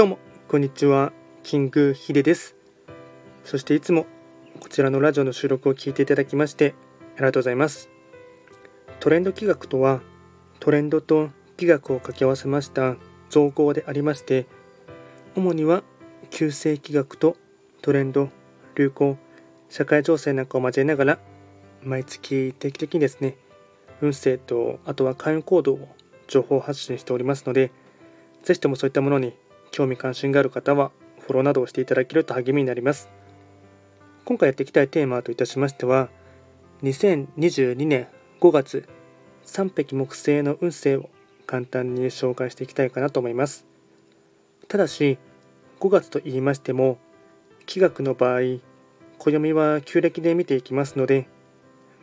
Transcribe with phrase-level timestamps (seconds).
[0.00, 1.12] どうも、こんにちは。
[1.42, 2.56] キングヒデです。
[3.44, 4.06] そしていつも
[4.58, 6.74] こちらのラジオの収録を聞いていただきまして
[7.16, 7.90] ありがとうございます。
[8.98, 10.00] トレンド企画とは、
[10.58, 11.28] トレンドと
[11.58, 12.96] 企画を掛け合わせました
[13.28, 14.46] 造語でありまして、
[15.36, 15.82] 主には
[16.30, 17.36] 旧世企画と
[17.82, 18.30] トレンド、
[18.76, 19.18] 流行、
[19.68, 21.18] 社会情勢なんかを交えながら、
[21.82, 23.36] 毎月定期的にですね、
[24.00, 25.94] 運勢とあとは開運行動を
[26.26, 27.70] 情報発信しておりますので、
[28.42, 29.34] ぜひともそういったものに
[29.70, 33.08] 興味関心がある方はフォローなどをしていただけると励みになります。
[34.24, 36.08] 今回やっていきたいテーマといたしましては、
[36.82, 38.08] 2022年
[38.40, 38.88] 5月
[39.44, 41.10] 3匹木星の運勢を
[41.46, 43.66] 簡単に紹介していきたいかなと思います。
[44.68, 45.18] ただし、
[45.80, 46.98] 5月と言いましても、
[47.66, 48.60] 気学の場合、
[49.18, 51.28] 暦は旧暦で見ていきますので、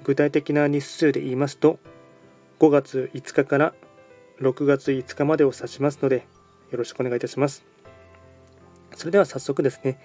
[0.04, 1.80] 具体的な日数で言いますと、
[2.60, 3.74] 5月5日から
[4.42, 6.28] 6月5日までを指しますので、
[6.72, 7.66] よろしくお願いいたします。
[8.96, 10.00] それでは早速ですね、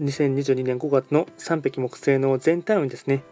[0.00, 3.22] 2022年5月の3匹木星の全体運ですね。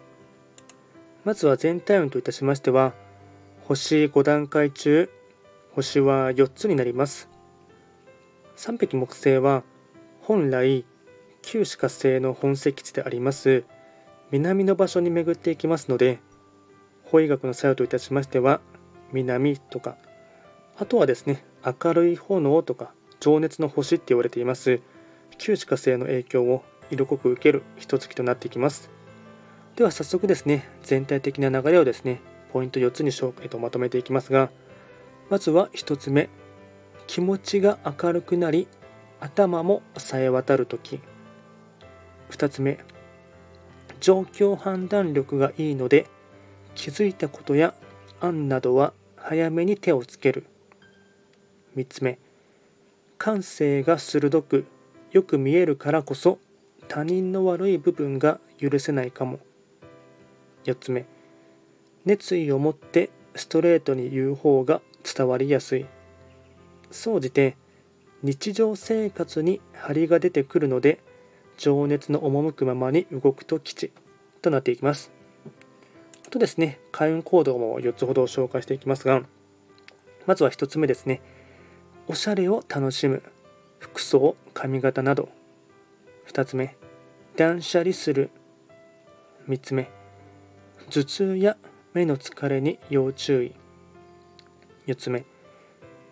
[1.24, 2.92] まずは全体運といたしましては、
[3.64, 5.10] 星5段階中、
[5.74, 7.28] 星は4つになります。
[8.56, 9.62] 3匹木星は、
[10.20, 10.84] 本来、
[11.44, 13.64] 旧歯科星の本石地であります
[14.30, 16.18] 南の場所に巡っていきますので
[17.04, 18.60] 法医学の作用といたしましては
[19.12, 19.96] 南とか
[20.76, 24.80] あとはですね明るい炎とか情熱の星って言われています。
[25.38, 28.90] 旧歯科星の影響を色濃く受ける一月となっていきます。
[29.76, 32.20] では早速ですね全体的な流れをですね
[32.52, 34.50] ポイント4つに紹介とまとめていきますが
[35.30, 36.28] まずは1つ目。
[37.06, 38.66] 気持ちが明るくなり
[39.20, 41.00] 頭も冴え渡る時。
[42.30, 42.78] 2つ目。
[44.00, 46.06] 状況判断力がいいので
[46.74, 47.74] 気づいたことや
[48.20, 50.46] 案などは早めに手をつける。
[51.76, 52.18] 3つ目。
[53.18, 54.66] 感性が鋭く
[55.12, 56.38] よく見えるからこそ
[56.88, 59.38] 他人の悪い部分が許せないかも。
[60.64, 61.06] 4つ目。
[62.04, 65.86] 熱意を持ってストレートに言う方が伝わりやすい。
[66.90, 67.56] 総じて
[68.22, 71.00] 日常生活に張りが出てくるので
[71.56, 73.92] 情熱の赴くままに動くと吉。
[74.42, 75.10] となっていきます。
[76.26, 79.22] あとですね開運行動も4つほど紹介していきますが
[80.26, 81.22] まずは1つ目ですね。
[82.06, 83.22] おしゃれを楽しむ。
[83.78, 85.30] 服装髪型など。
[86.28, 86.76] 2つ目
[87.36, 88.30] 断捨離する。
[89.48, 89.88] 3つ目
[90.90, 91.56] 頭痛や
[91.94, 93.54] 目の疲れに要注意。
[94.86, 95.24] 4つ目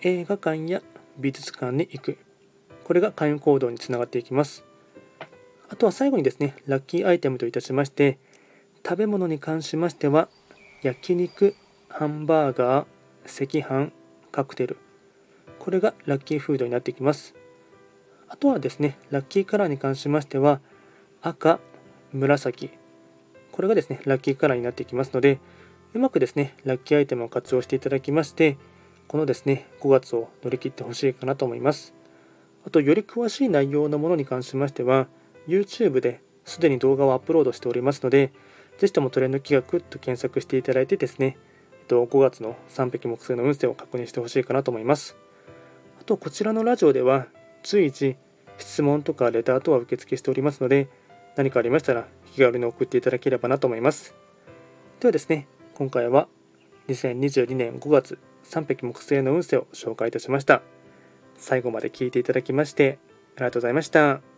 [0.01, 0.81] 映画館や
[1.19, 2.19] 美術館に行く。
[2.85, 4.65] これが開運行動につながっていきます。
[5.69, 8.19] あとは最後にですねラッキーアイテムといたしまして
[8.85, 10.29] 食べ物に関しましては
[10.83, 11.55] 焼肉
[11.89, 13.93] ハンバーガー赤飯
[14.31, 14.79] カクテル。
[15.63, 17.37] これがラッキーフードになってきます。
[18.29, 20.61] あとはですねラッキーカラーに関しましては
[21.21, 21.61] 赤
[22.13, 22.71] 紫。
[23.53, 25.39] これがですねラッキーカラーになってきますので
[25.95, 28.59] うまくですねラッキーアイテムを活用していただきまして
[29.07, 31.95] このですね5月を乗り切ってほしいかなと思います。
[32.67, 35.07] あとより詳しい内容のものに関しましては
[35.47, 38.33] YouTube ですでに動画をアップロードしておりますので
[38.79, 41.39] ぜひともトレンド企画と検索していただいてですね
[41.87, 45.17] 5月の3匹木星の運勢を確認してほしいかなと思います。
[46.03, 47.29] あとこちらのラジオでは
[47.63, 48.17] 随時
[48.59, 50.89] 質問とかレターとは受付しておりますので
[51.37, 54.13] 何かありましたら気軽に送っていただければなと思います。
[54.99, 56.27] ではですね今回は
[56.89, 60.63] 2022年5月3匹木星の運勢を紹介いたしました。
[61.37, 62.99] 最後まで聴いていただきまして
[63.37, 64.32] ありがとうございました。